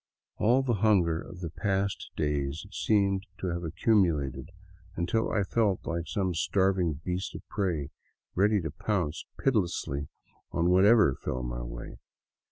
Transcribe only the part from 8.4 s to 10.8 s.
to pounce pitilessly upon